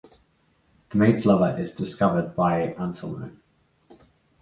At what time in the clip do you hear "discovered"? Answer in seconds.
1.75-2.35